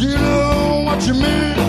[0.00, 1.65] You know what you mean.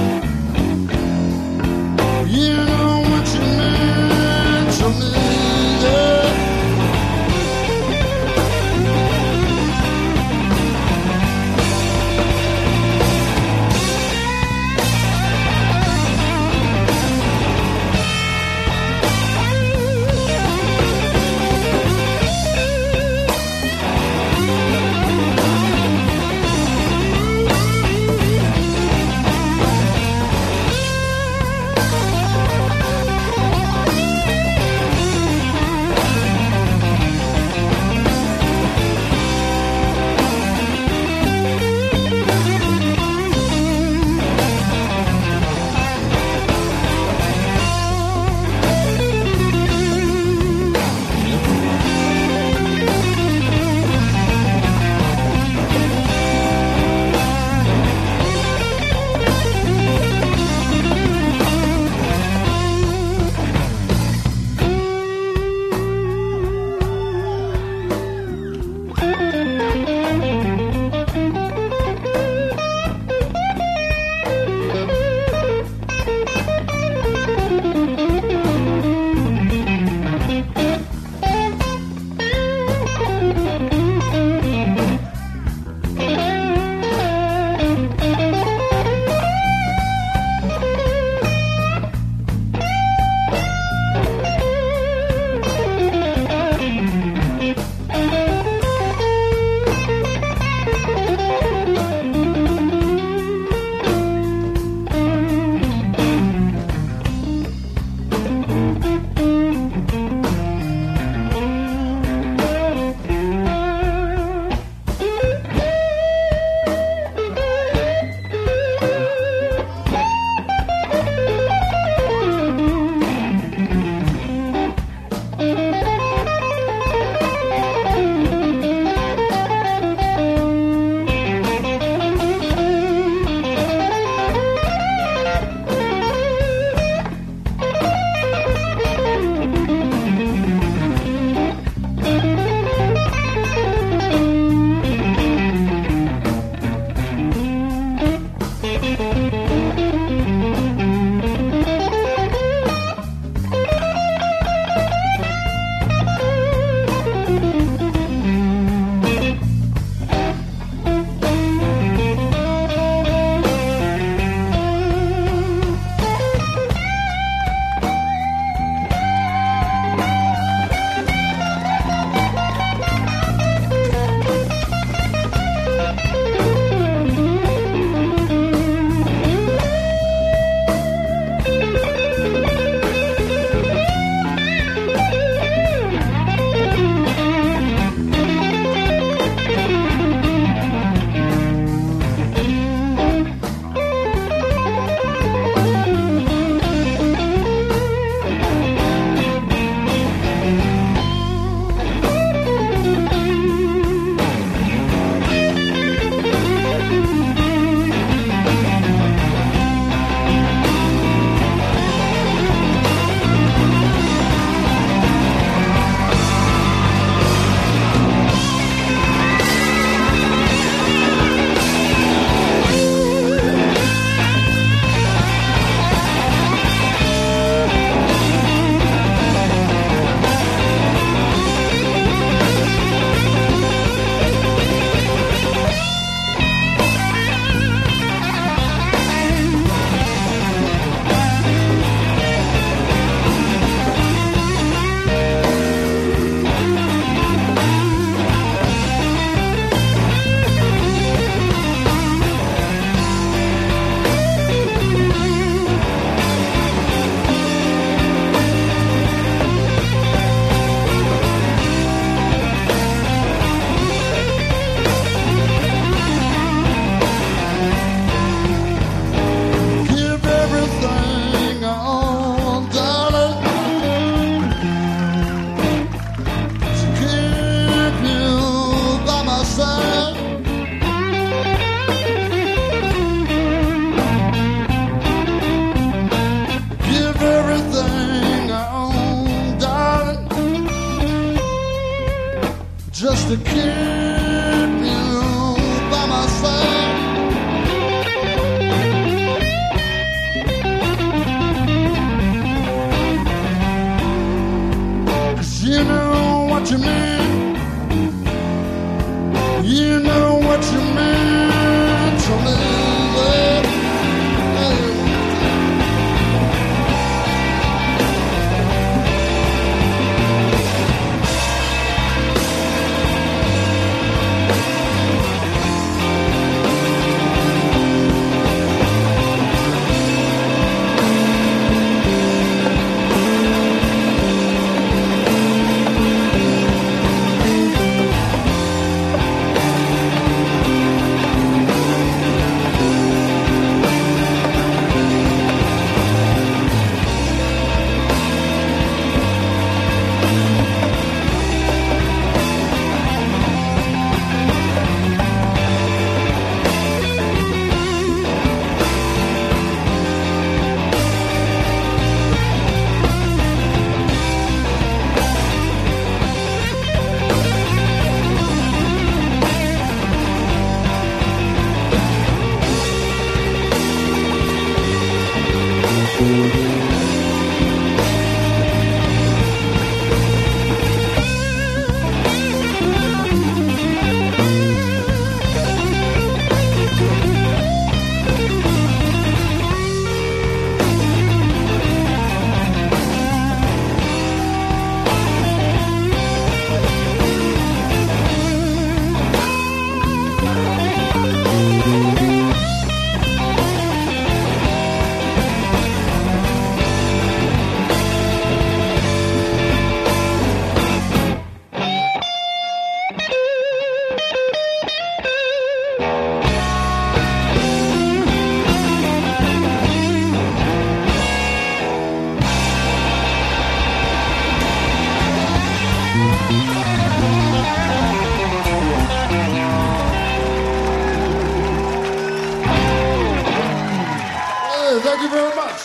[435.17, 435.81] Thank you very much.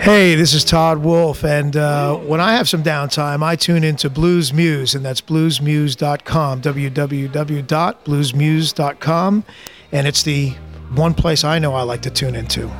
[0.00, 4.10] Hey, this is Todd Wolfe, and uh, when I have some downtime, I tune into
[4.10, 9.44] Blues Moose, and that's bluesmoose.com, www.bluesmoose.com,
[9.92, 10.50] and it's the
[10.94, 12.70] one place I know I like to tune into.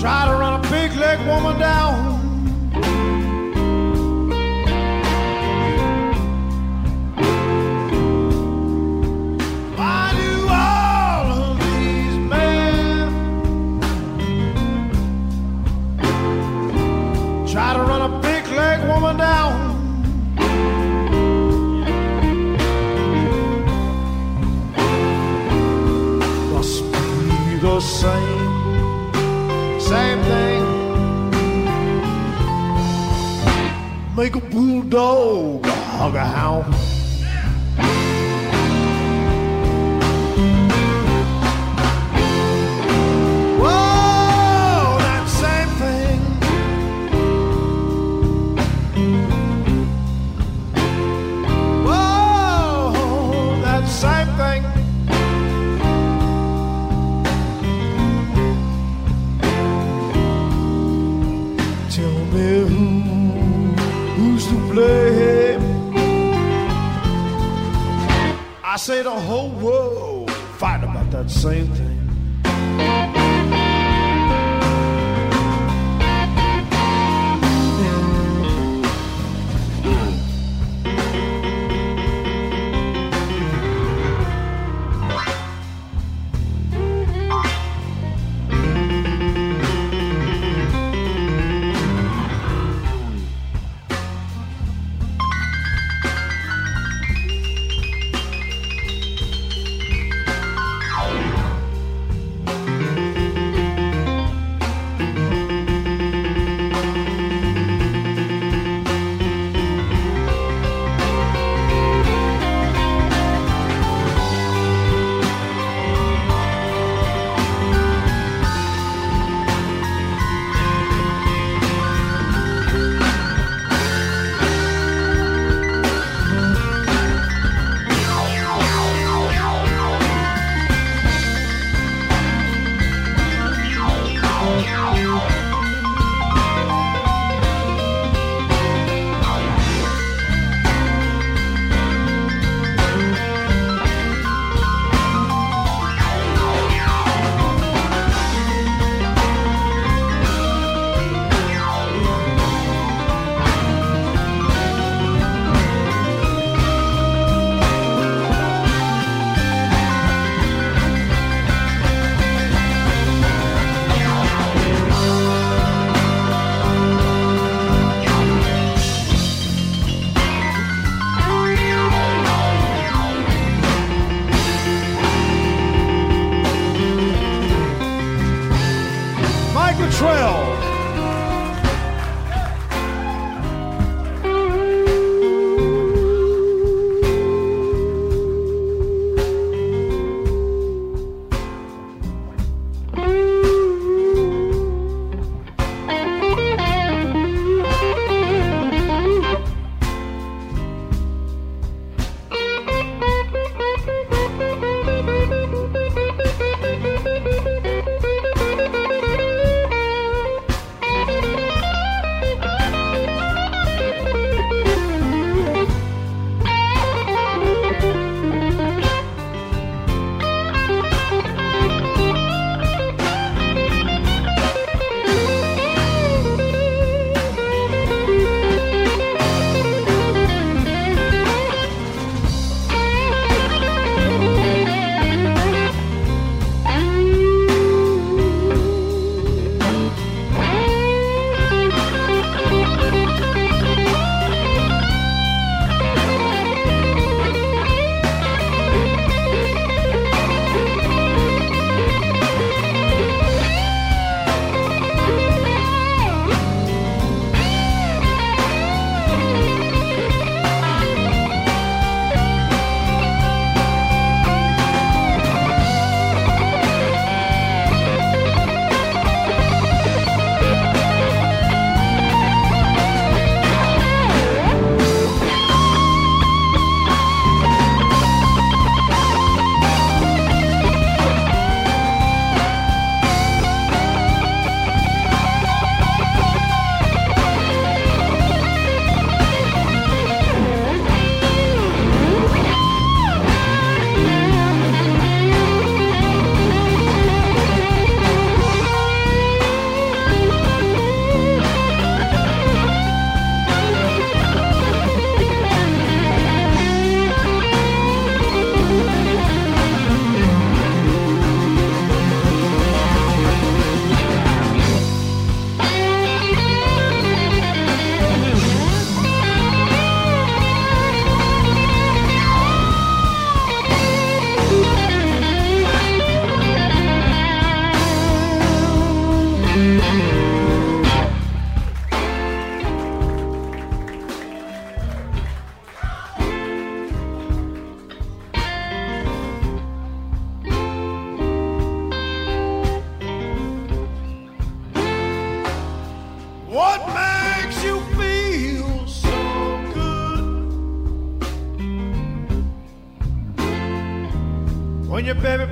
[0.00, 2.07] Try to run a big leg woman down?
[34.18, 36.16] Make a bulldog hug
[68.78, 71.66] say the whole world fight about that same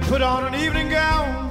[0.07, 1.46] put on an evening gown.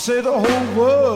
[0.00, 1.09] Say the whole world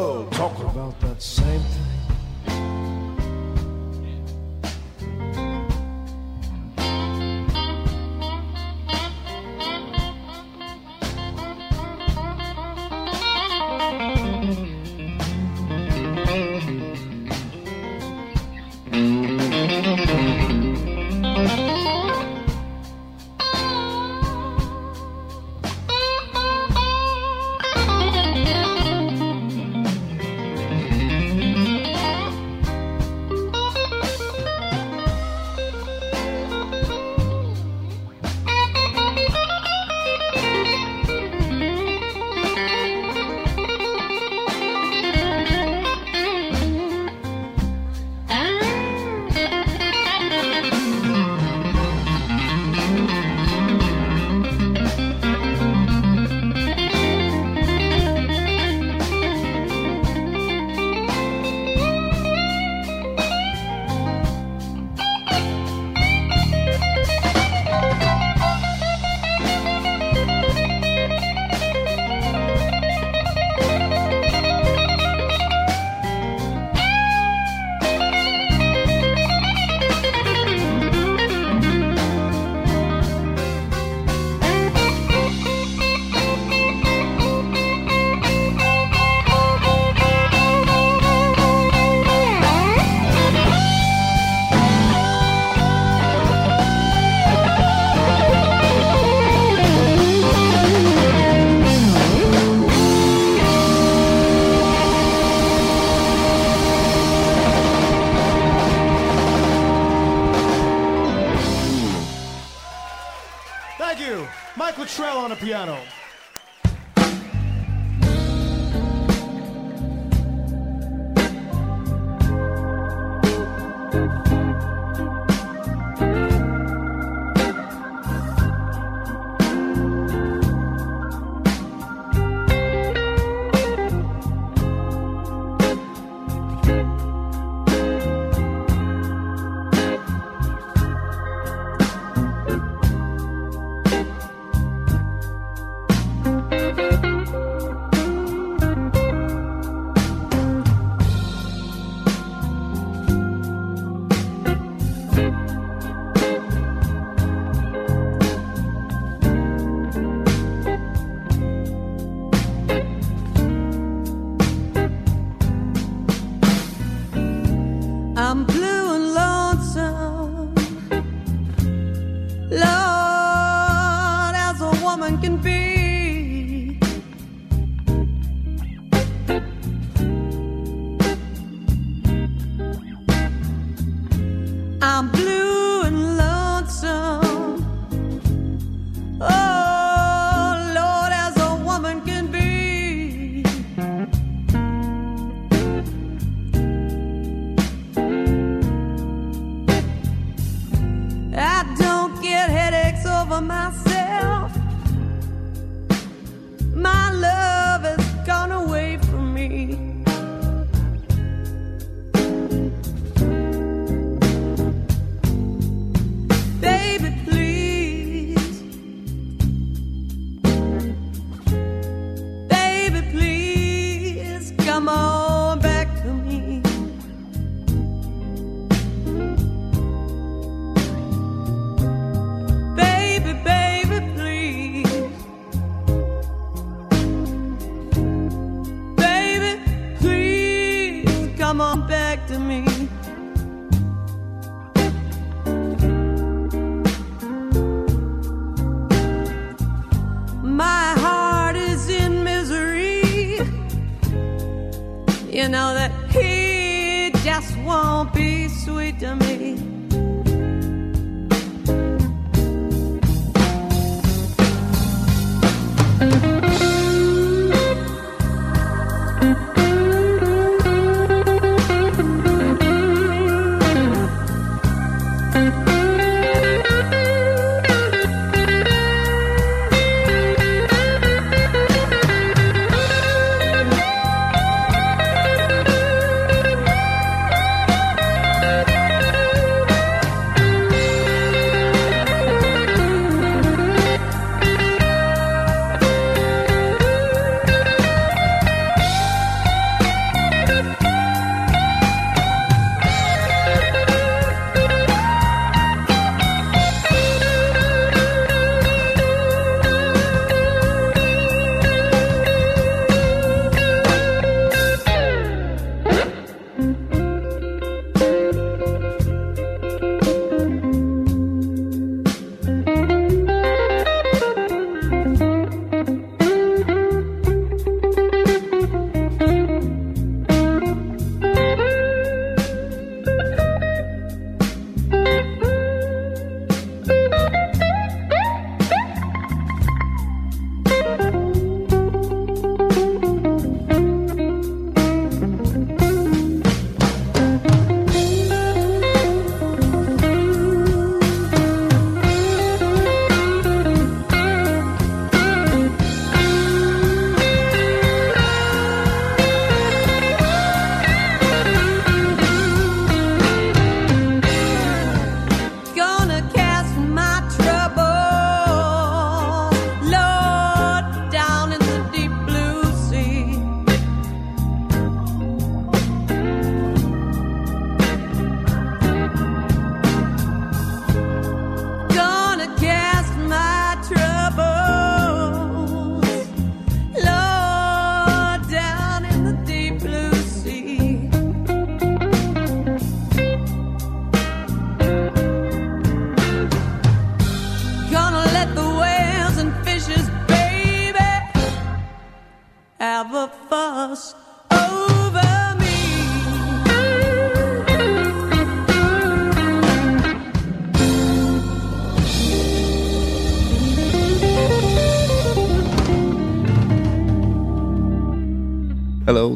[255.44, 259.43] You know that he just won't be sweet to me.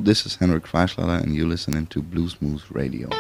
[0.09, 3.11] This is Henrik Freischlader, and you're listening to Blues Moose Radio.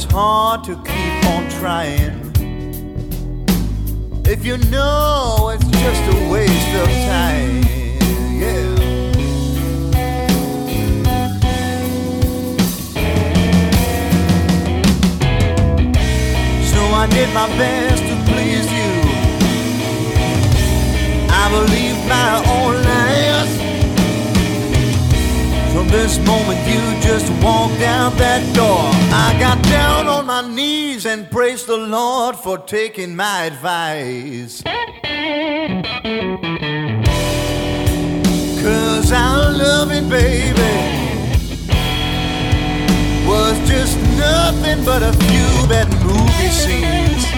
[0.00, 2.20] It's hard to keep on trying.
[4.24, 7.64] If you know it's just a waste of time.
[8.38, 8.76] Yeah.
[16.70, 18.92] So I did my best to please you.
[21.28, 22.87] I believed my own.
[25.78, 28.90] From this moment, you just walked out that door.
[29.14, 34.60] I got down on my knees and praised the Lord for taking my advice.
[38.60, 40.74] Cause our loving baby
[43.24, 47.37] was just nothing but a few bad movie scenes.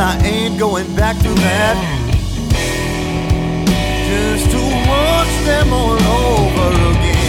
[0.00, 1.76] And I ain't going back to that.
[4.08, 7.19] Just to watch them all over again.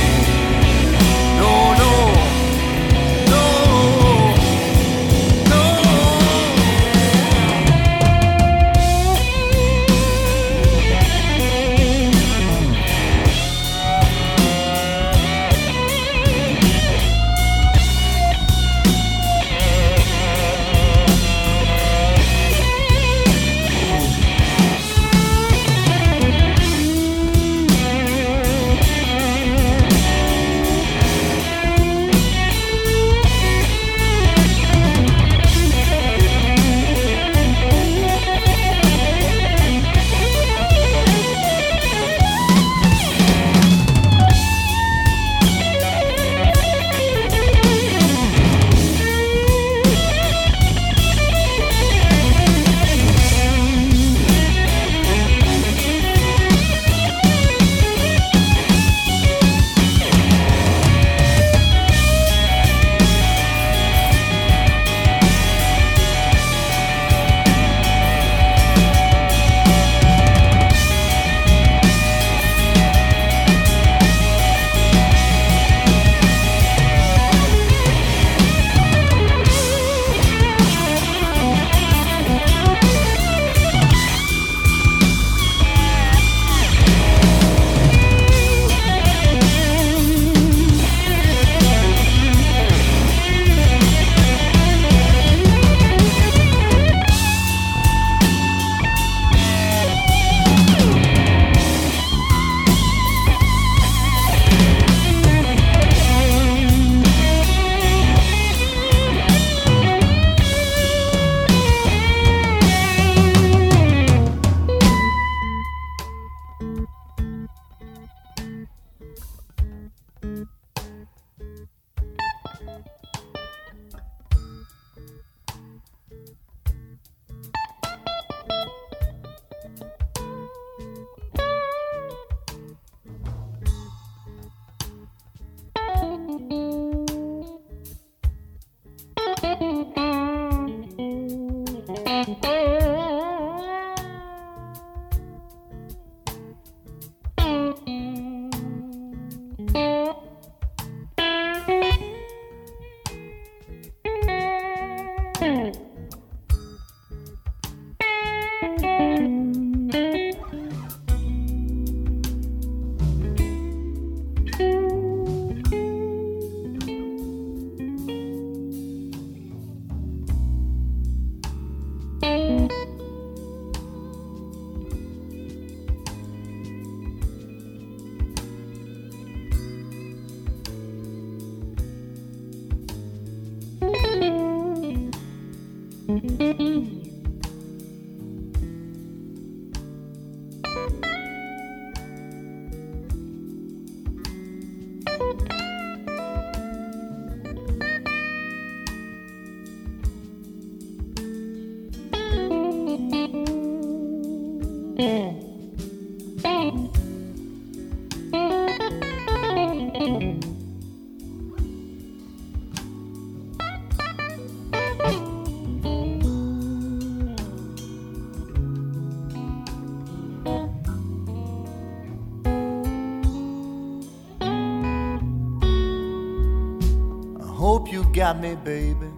[228.32, 229.12] Got me, baby.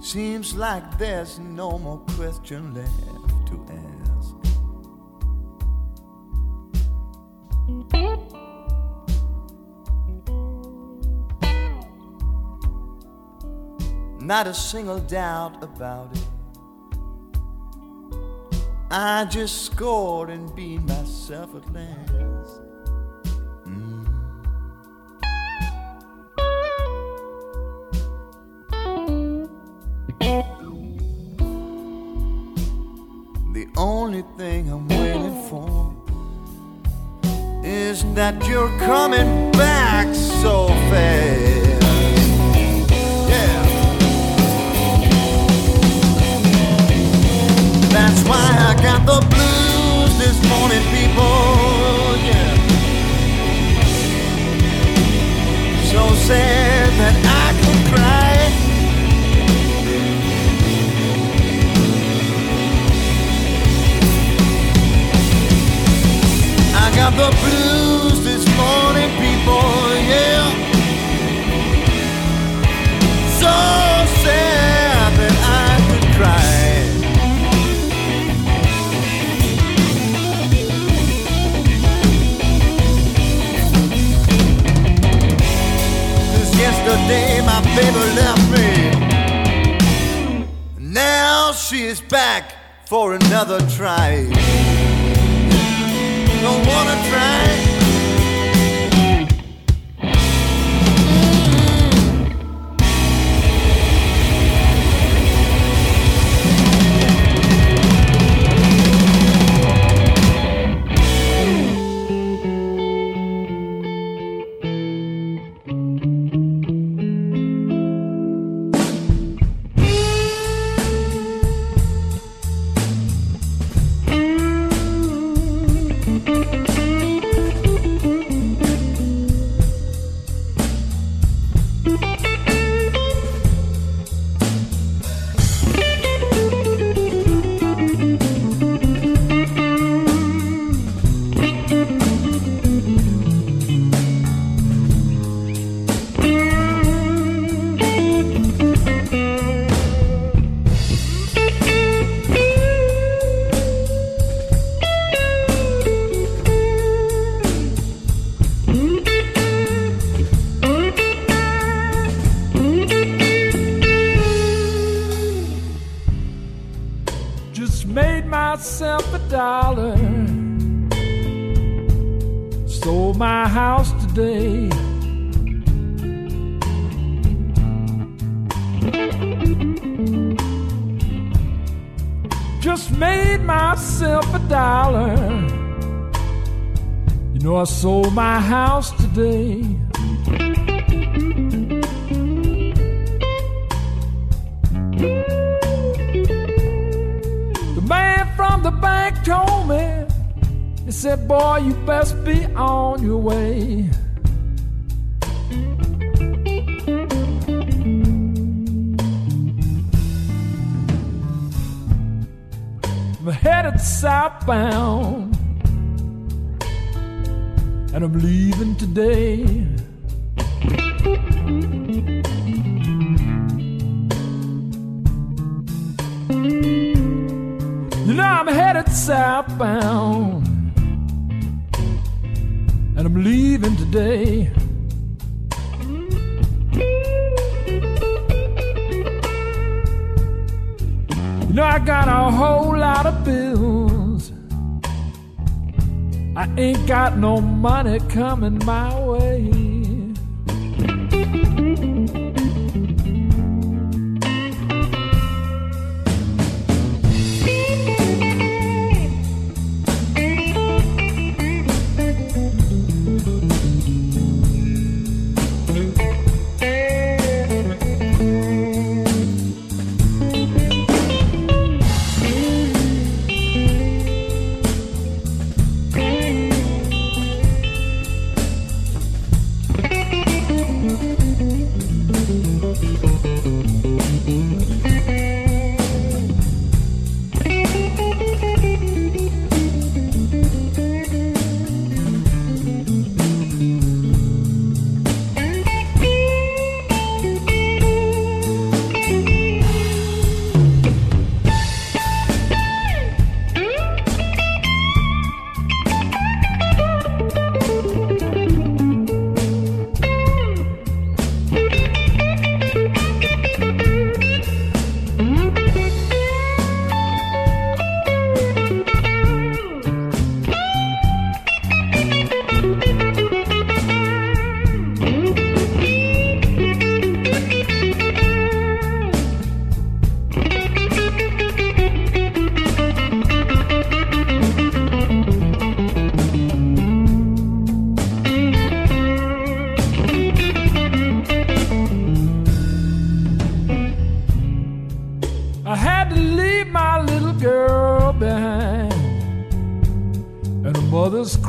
[0.00, 2.90] Seems like there's no more question left
[3.46, 4.34] to ask.
[14.20, 16.28] Not a single doubt about it.
[18.90, 21.93] I just scored and beat myself at last.
[34.24, 35.92] Only thing I'm waiting for
[37.64, 41.82] is that you're coming back so fast.
[43.30, 43.62] Yeah.
[47.90, 52.16] That's why I got the blues this morning, people.
[52.28, 52.54] Yeah.
[55.90, 56.63] So sad
[67.16, 70.50] the blues this morning, people, yeah.
[73.38, 73.54] So
[74.22, 76.58] sad that I could cry.
[86.32, 88.68] Since yesterday, my baby left me.
[90.78, 92.54] Now she is back
[92.86, 94.63] for another try.
[96.44, 97.73] Don't wanna try.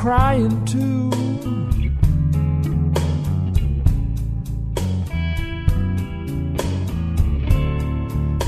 [0.05, 1.09] Crying too.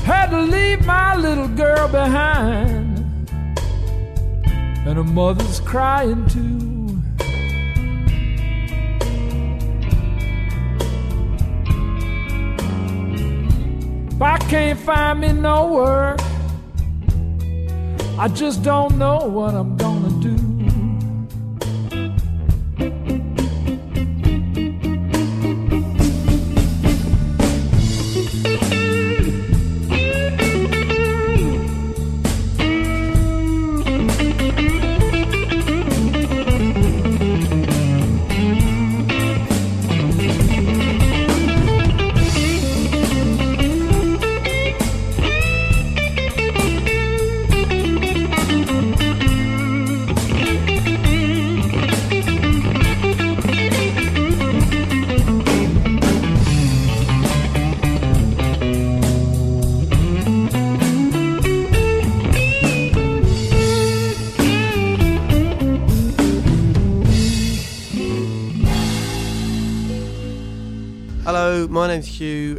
[0.04, 3.00] Had to leave my little girl behind,
[4.86, 7.02] and her mother's crying too.
[14.12, 16.20] If I can't find me no work,
[18.16, 20.37] I just don't know what I'm gonna do.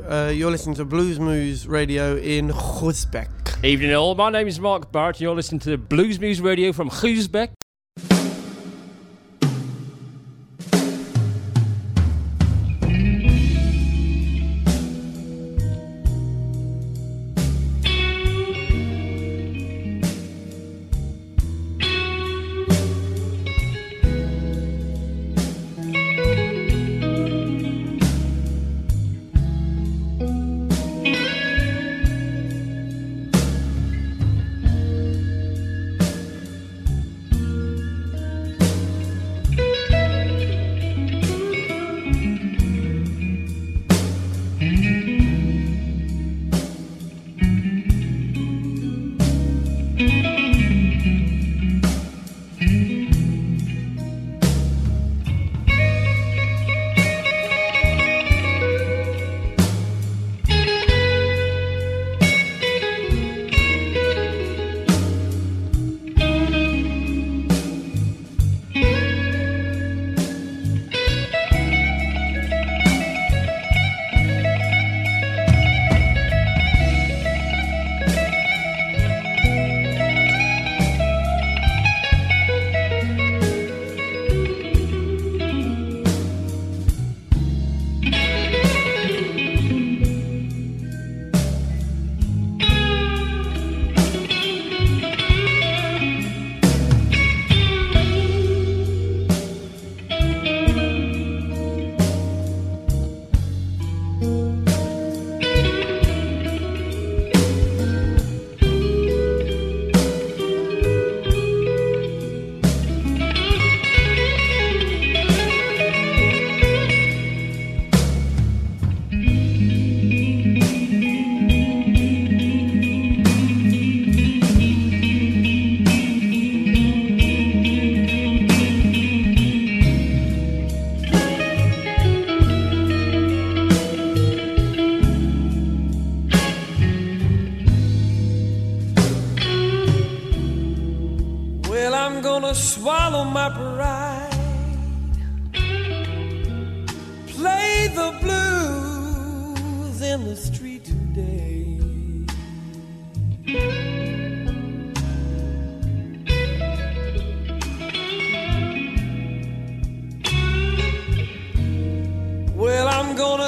[0.09, 3.63] Uh, you're listening to Blues Moose Radio in Groesbeek.
[3.63, 5.21] Evening all, my name is Mark Bart.
[5.21, 7.51] You're listening to Blues Moose Radio from Groesbeek.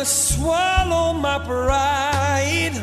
[0.05, 2.73] Swallow my pride.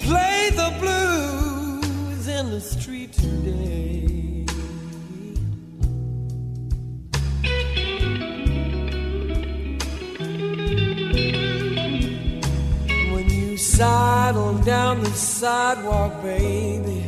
[0.00, 4.44] Play the blues in the street today.
[13.12, 17.04] When you sidle down the sidewalk, baby,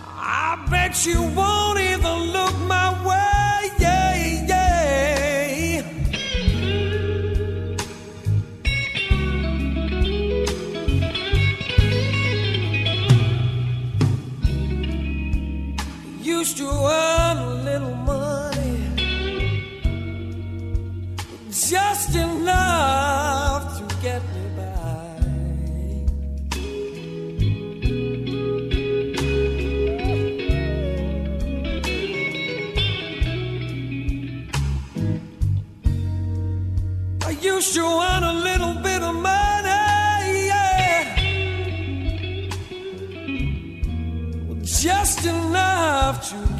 [0.00, 1.71] I bet you won't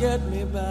[0.03, 0.62] get me by.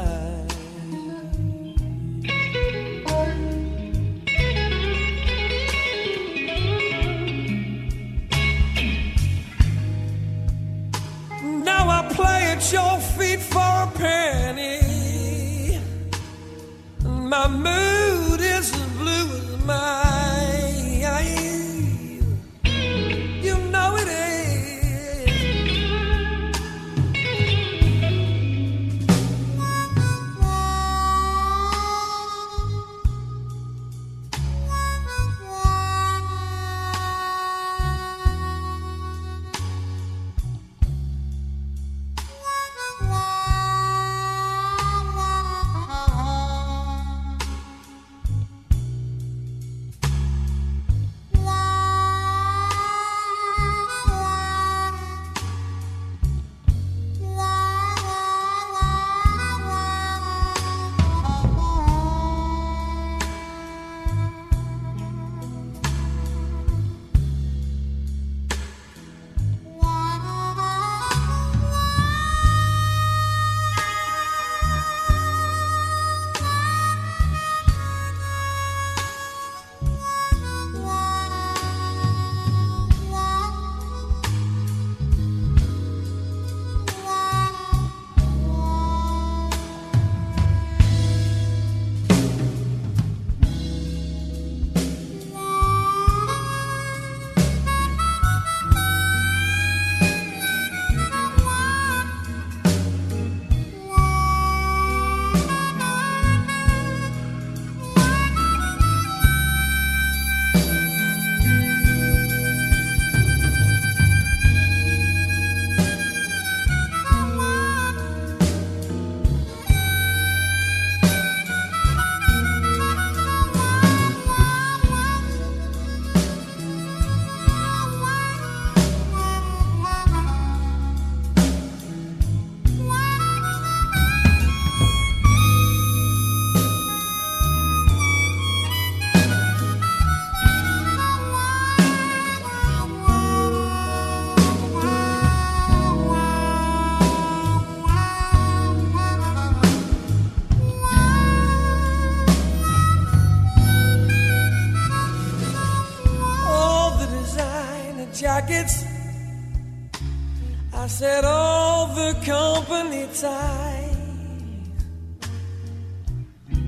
[163.22, 163.96] Ties,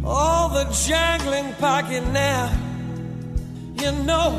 [0.05, 2.51] all the jangling pocket now.
[3.81, 4.29] You know,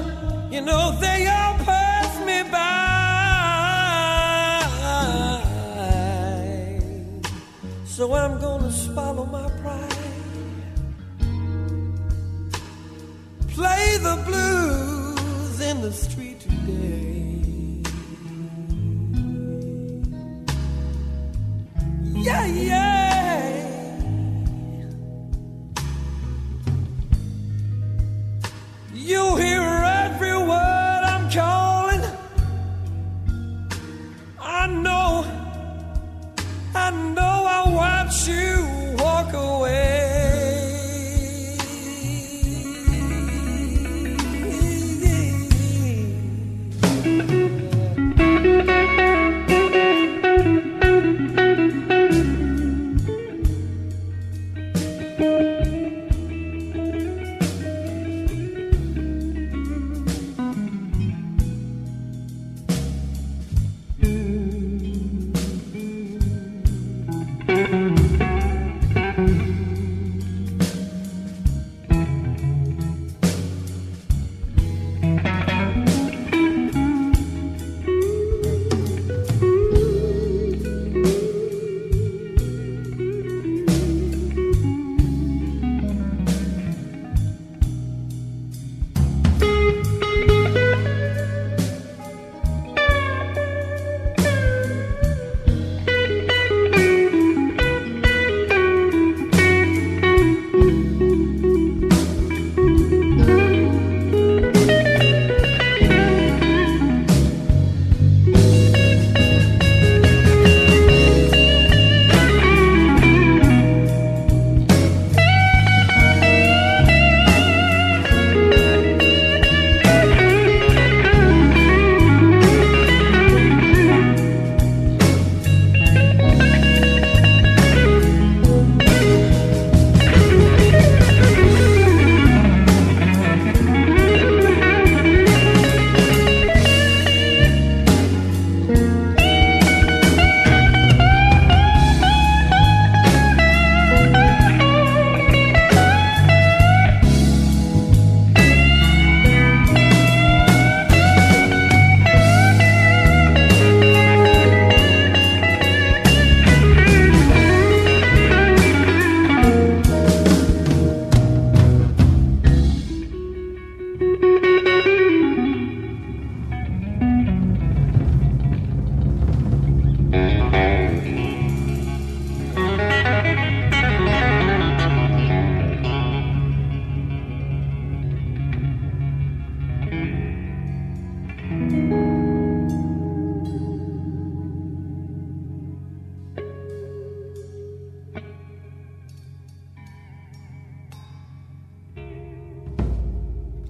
[0.51, 2.83] you know they all pass me by.
[7.85, 9.95] So I'm gonna swallow my pride.
[13.55, 16.34] play the blues in the street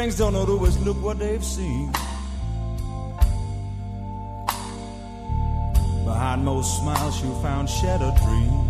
[0.00, 1.92] Things don't always look what they've seen.
[6.06, 8.66] Behind most smiles, you found shattered dreams.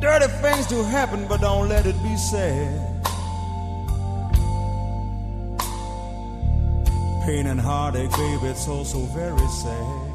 [0.00, 2.88] Dirty things do happen, but don't let it be said.
[7.24, 10.11] Pain and heartache, baby, it's also very sad.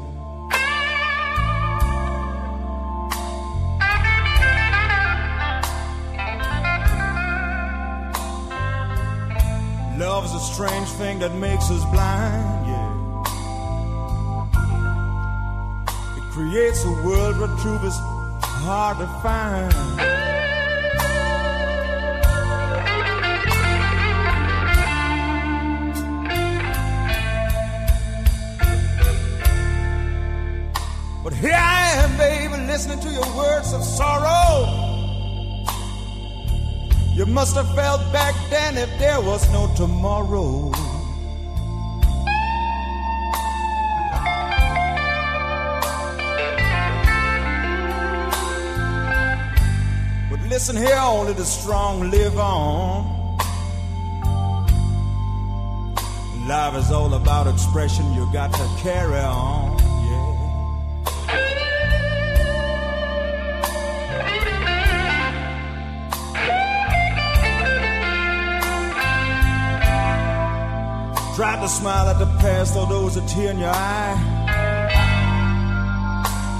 [10.52, 13.22] Strange thing that makes us blind, yeah.
[16.18, 17.98] It creates a world where truth is
[18.64, 19.72] hard to find.
[31.24, 34.47] But here I am, baby, listening to your words of sorrow.
[37.28, 40.70] Must have felt back then if there was no tomorrow.
[50.30, 53.36] But listen here, only the strong live on.
[56.48, 59.67] Life is all about expression, you got to carry on.
[71.38, 74.18] Try to smile at the past, although there's a tear in your eye.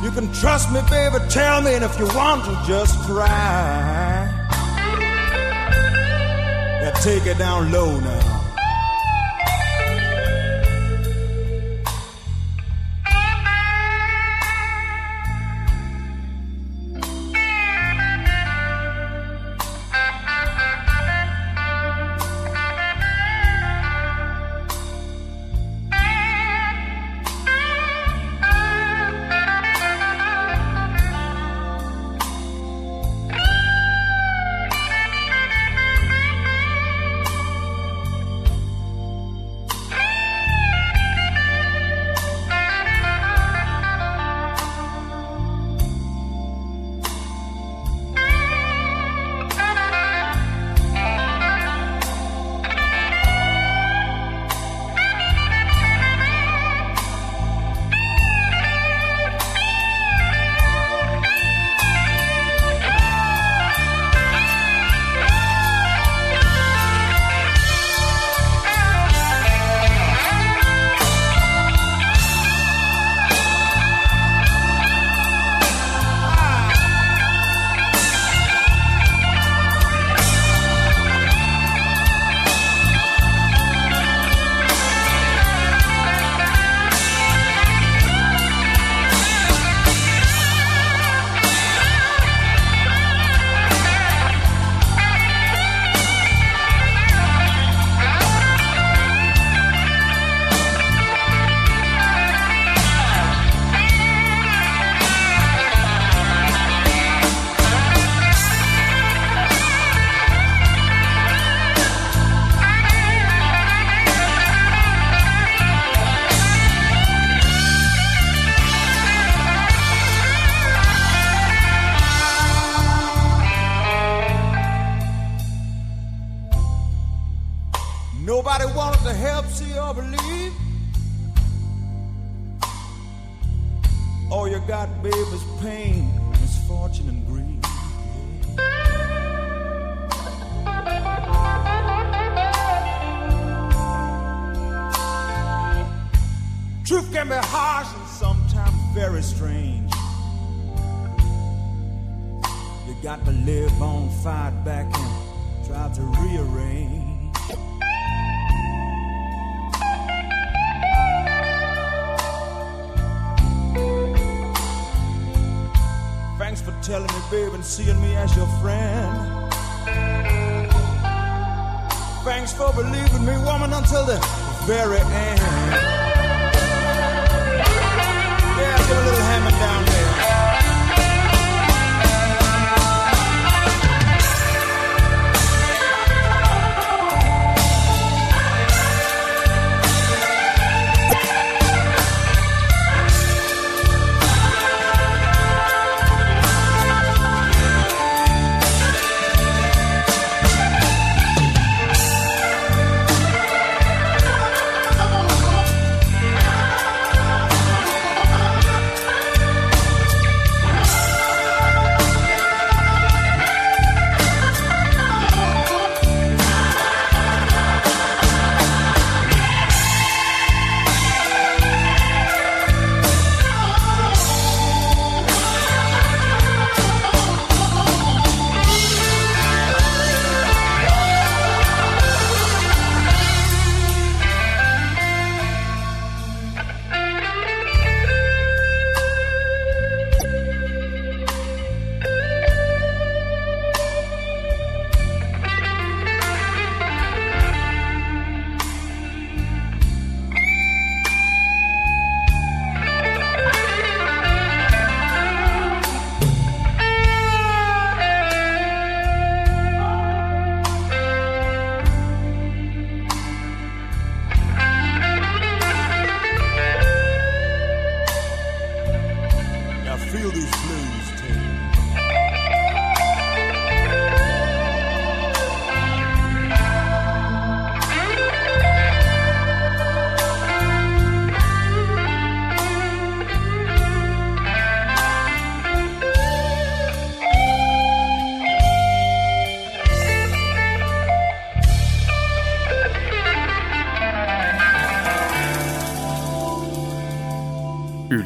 [0.04, 4.30] You can trust me, baby, tell me, and if you want to, just cry.
[6.80, 8.17] Yeah, take it down low now.